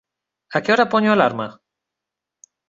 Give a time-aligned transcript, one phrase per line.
[0.55, 1.47] A que hora poño a alarma?